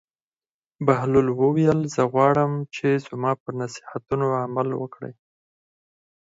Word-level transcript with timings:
بهلول 0.85 1.27
وویل: 1.41 1.79
زه 1.93 2.01
غواړم 2.13 2.51
چې 2.75 2.87
زما 3.07 3.31
پر 3.41 3.51
نصیحتونو 3.61 4.25
عمل 4.43 4.69
وکړې. 4.75 5.11